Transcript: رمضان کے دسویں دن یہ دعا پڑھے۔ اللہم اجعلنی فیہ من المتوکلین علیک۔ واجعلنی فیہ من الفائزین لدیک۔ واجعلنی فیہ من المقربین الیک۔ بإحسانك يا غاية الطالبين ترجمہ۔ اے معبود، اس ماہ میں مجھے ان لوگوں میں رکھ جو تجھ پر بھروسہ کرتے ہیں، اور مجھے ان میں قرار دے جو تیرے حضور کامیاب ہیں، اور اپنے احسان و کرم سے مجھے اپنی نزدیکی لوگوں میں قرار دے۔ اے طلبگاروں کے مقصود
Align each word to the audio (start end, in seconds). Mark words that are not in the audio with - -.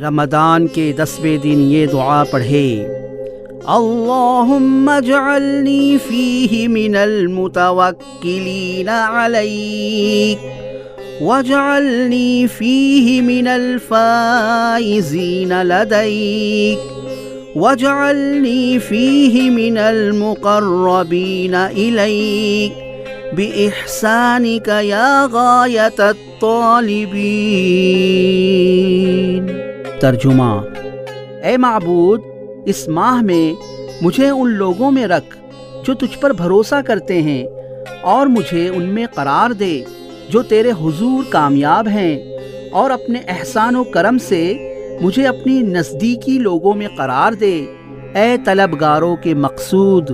رمضان 0.00 0.66
کے 0.66 0.92
دسویں 0.98 1.38
دن 1.38 1.60
یہ 1.60 1.86
دعا 1.86 2.24
پڑھے۔ 2.30 2.86
اللہم 3.64 4.88
اجعلنی 4.88 5.98
فیہ 6.08 6.68
من 6.68 6.96
المتوکلین 6.96 8.88
علیک۔ 8.88 10.46
واجعلنی 11.22 12.46
فیہ 12.56 13.22
من 13.22 13.48
الفائزین 13.48 15.48
لدیک۔ 15.48 16.92
واجعلنی 17.56 18.78
فیہ 18.88 19.50
من 19.50 19.78
المقربین 19.78 21.54
الیک۔ 21.54 22.92
بإحسانك 23.36 24.68
يا 24.68 25.26
غاية 25.32 25.98
الطالبين 25.98 28.81
ترجمہ۔ 30.02 30.52
اے 31.44 31.56
معبود، 31.56 32.20
اس 32.66 32.86
ماہ 32.88 33.20
میں 33.22 33.52
مجھے 34.02 34.28
ان 34.28 34.50
لوگوں 34.50 34.90
میں 34.90 35.06
رکھ 35.06 35.36
جو 35.86 35.94
تجھ 35.94 36.18
پر 36.18 36.32
بھروسہ 36.32 36.80
کرتے 36.86 37.20
ہیں، 37.22 37.44
اور 38.02 38.26
مجھے 38.26 38.68
ان 38.68 38.88
میں 38.94 39.06
قرار 39.14 39.50
دے 39.50 39.78
جو 40.28 40.42
تیرے 40.42 40.70
حضور 40.80 41.22
کامیاب 41.30 41.88
ہیں، 41.88 42.16
اور 42.72 42.90
اپنے 42.90 43.20
احسان 43.28 43.76
و 43.76 43.84
کرم 43.84 44.18
سے 44.18 44.42
مجھے 45.00 45.26
اپنی 45.26 45.58
نزدیکی 45.62 46.38
لوگوں 46.38 46.74
میں 46.74 46.88
قرار 46.96 47.32
دے۔ 47.32 47.54
اے 48.14 48.36
طلبگاروں 48.44 49.14
کے 49.16 49.34
مقصود 49.34 50.10